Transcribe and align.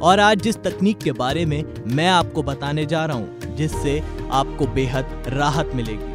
और 0.00 0.20
आज 0.20 0.42
जिस 0.42 0.56
तकनीक 0.56 0.98
के 0.98 1.12
बारे 1.12 1.46
में 1.46 1.64
मैं 1.86 2.08
आपको 2.08 2.42
बताने 2.42 2.86
जा 2.86 3.04
रहा 3.04 3.16
हूँ, 3.16 3.56
जिससे 3.56 4.02
आपको 4.32 4.66
बेहद 4.74 5.06
राहत 5.28 5.70
मिलेगी। 5.74 6.12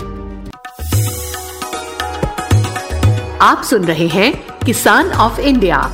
आप 3.42 3.64
सुन 3.64 3.86
रहे 3.86 4.08
हैं 4.08 4.60
किसान 4.60 5.12
ऑफ़ 5.12 5.42
इंडिया 5.42 5.92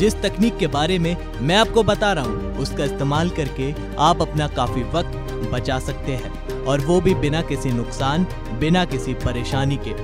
जिस 0.00 0.14
तकनीक 0.14 0.56
के 0.58 0.66
बारे 0.66 0.98
में 0.98 1.16
मैं 1.40 1.56
आपको 1.56 1.82
बता 1.82 2.12
रहा 2.12 2.24
हूँ, 2.24 2.56
उसका 2.58 2.84
इस्तेमाल 2.84 3.30
करके 3.30 3.72
आप 3.98 4.22
अपना 4.22 4.46
काफ़ी 4.48 4.82
वक्त 4.92 5.48
बचा 5.52 5.78
सकते 5.78 6.12
हैं, 6.12 6.64
और 6.64 6.80
वो 6.80 7.00
भी 7.00 7.14
बिना 7.14 7.42
किसी 7.42 7.72
नुकसान, 7.72 8.24
बिना 8.60 8.84
किसी 8.84 9.14
परेशानी 9.14 9.78
के। 9.86 9.94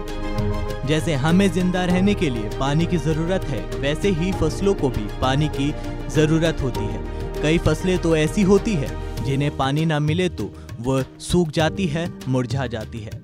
जैसे 0.87 1.15
हमें 1.15 1.49
ज़िंदा 1.53 1.85
रहने 1.85 2.15
के 2.15 2.31
लिए 2.31 2.49
पानी 2.59 2.87
की 2.87 2.97
ज़रूरत 2.97 3.45
है, 3.45 3.61
वैसे 3.81 4.11
ही 4.11 4.33
फ़सलों 4.33 4.75
को 4.75 4.89
भी 4.89 5.07
पानी 5.21 5.49
की 5.49 5.73
ज़रूरत 6.11 6.63
होती 6.63 6.85
है। 6.85 7.43
कई 7.43 7.59
फ़सलें 7.59 7.99
तो 7.99 8.17
ऐसी 8.17 8.43
होती 8.43 8.75
है, 8.75 8.91
जिन्हें 9.25 9.57
पानी 9.57 9.85
ना 9.85 9.99
मिले 10.01 10.29
तो 10.29 10.51
वह 10.81 11.05
सूख 11.21 11.51
जाती 11.51 11.87
है, 11.87 12.09
मुरझा 12.29 12.67
जाती 12.67 12.99
है। 12.99 13.23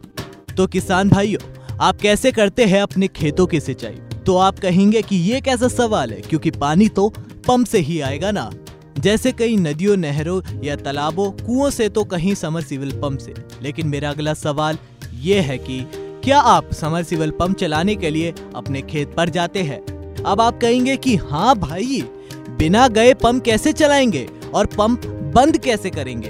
तो 0.57 0.67
किसान 0.67 1.09
भाइयों, 1.09 1.41
आप 1.81 2.01
कैसे 2.01 2.33
करते 2.33 2.65
हैं 2.65 2.83
अपने 2.83 3.09
खेतों 3.11 3.47
की 3.47 3.61
सिंचाई? 3.61 4.01
तो 4.27 4.37
आप 4.37 4.59
कहेंगे 4.59 5.03
कि 5.03 5.17
ये 5.17 5.41
कैसा 5.41 5.69
सवाल 5.69 6.11
है? 6.11 6.21
क्योंकि 6.21 6.51
पानी 6.51 6.89
तो 6.89 7.09
पंप 7.49 7.67
से 7.67 7.79
ही 7.79 8.01
आएगा 8.01 8.31
ना। 8.31 8.51
जैसे 8.99 9.33
कई 9.33 9.57
नदियों, 9.57 9.97
नहरों 9.97 10.43
या 10.65 10.77
तालाबों, 10.77 11.31
कुओं 11.31 11.71
से 11.71 11.89
तो 11.89 12.05
कहीं 12.05 12.35
समरसीबल 12.35 12.91
पंप 12.91 13.19
से। 13.19 13.35
लेकिन 13.63 13.87
मेरा 13.87 14.11
अगला 14.11 14.35
सवाल 14.35 14.79
ये 15.21 15.41
है 15.41 15.59
कि 15.59 15.87
क्या 16.25 16.41
आप 16.41 16.73
समर 16.73 17.03
सिविल 17.03 17.31
पंप 17.31 17.57
चलाने 17.57 17.97
के 17.97 18.11
लिए 18.11 18.35
अपने 18.55 18.83
खेत 18.83 19.15
पर 19.15 19.29
जाते 19.29 19.63
हैं? 19.63 19.83
अब 20.23 20.41
आप 20.41 20.61
कहेंगे 20.61 20.97
कि 20.97 21.17
हाँ 21.17 21.59
भाई, 21.59 22.05
बिना 22.51 22.89
गए 22.89 23.15
पंप 23.15 23.45
कैसे 23.45 23.73
चलाएँगे 23.73 24.29
और 24.55 24.67
पंप 24.67 25.07
बंद 25.07 25.59
कैसे 25.59 25.91
करेंगे? 25.91 26.29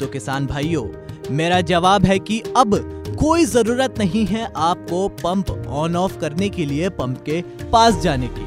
तो 0.00 0.06
किसान 0.06 0.46
भाइयों, 0.46 0.88
मेरा 1.30 1.60
जवाब 1.60 2.04
है 2.04 2.18
कि 2.18 2.42
अब 2.56 2.99
कोई 3.20 3.44
ज़रूरत 3.44 3.94
नहीं 3.98 4.24
है 4.26 4.44
आपको 4.56 5.08
पंप 5.22 5.50
ऑन 5.68 5.96
ऑफ़ 5.96 6.16
करने 6.18 6.48
के 6.48 6.64
लिए 6.66 6.88
पंप 6.98 7.18
के 7.28 7.40
पास 7.72 7.94
जाने 8.02 8.28
की। 8.38 8.46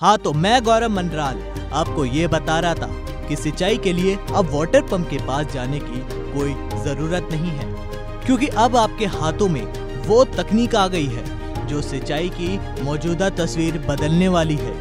हाँ 0.02 0.18
तो 0.18 0.34
मैं 0.34 0.64
गौरव 0.64 0.90
मंडराल 0.90 1.42
आपको 1.74 2.06
ये 2.06 2.28
बता 2.28 2.60
रहा 2.60 2.74
था 2.74 3.09
कि 3.30 3.36
सिंचाई 3.36 3.78
के 3.78 3.94
लिए 3.94 4.18
अब 4.36 4.50
वाटर 4.52 4.82
पंप 4.82 5.10
के 5.10 5.18
पास 5.18 5.54
जाने 5.54 5.80
की 5.80 6.00
कोई 6.34 6.54
ज़रूरत 6.84 7.30
नहीं 7.32 7.52
है। 7.52 7.74
क्योंकि 8.26 8.48
अब 8.48 8.76
आपके 8.76 9.06
हाथों 9.06 9.48
में 9.50 9.64
वो 10.08 10.24
तकनीक 10.26 10.76
आ 10.76 10.88
गई 10.88 11.06
है, 11.06 11.68
जो 11.68 11.82
सिंचाई 11.82 12.30
की 12.30 12.84
मौजूदा 12.84 13.30
तस्वीर 13.30 13.78
बदलने 13.80 14.28
वाली 14.28 14.56
है। 14.56 14.74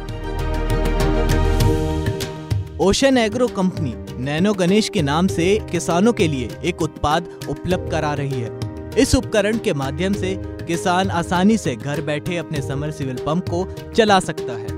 Ocean 2.81 3.17
agro 3.17 3.47
company 3.47 3.93
nano 4.23 4.53
Ganesh 4.53 4.89
के 4.89 5.01
नाम 5.01 5.27
से 5.27 5.47
किसानों 5.71 6.13
के 6.13 6.27
लिए 6.27 6.49
एक 6.63 6.81
उत्पाद 6.81 7.29
उपलब्ध 7.49 7.91
करा 7.91 8.13
रही 8.13 8.41
है। 8.41 8.59
इस 8.97 9.15
उपकरण 9.15 9.57
के 9.57 9.73
माध्यम 9.73 10.13
से 10.13 10.35
किसान 10.67 11.09
आसानी 11.09 11.57
से 11.57 11.75
घर 11.75 12.01
बैठे 12.01 12.37
अपने 12.37 12.61
समर 12.61 12.91
सिविल 12.91 13.15
पंप 13.15 13.49
को 13.49 13.67
चला 13.95 14.19
सकता 14.19 14.53
है। 14.53 14.68